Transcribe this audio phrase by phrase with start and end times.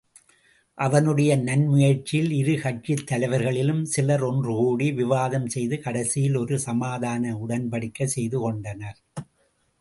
[0.77, 8.99] அவனுடைய நன்முயற்சியால் இரு கட்சித் தலைவர்களிலும் சிலர் ஒன்றுகூடி விவாதம் செய்து, கடைசியில் ஒரு சமாதான உடன்படிக்கை செய்துகொண்டனர்.